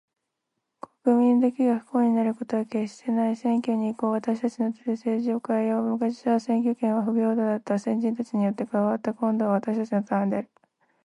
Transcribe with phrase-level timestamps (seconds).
[1.03, 3.35] 国民だけが不幸になることは決してない。
[3.35, 4.11] 選挙に行こう。
[4.13, 5.91] 私達の手で政治を変えよう。
[5.91, 7.77] 昔は選挙権は不平等だった。
[7.77, 9.13] 先人たちによって、変わった。
[9.13, 10.49] 今度は私達のターンである。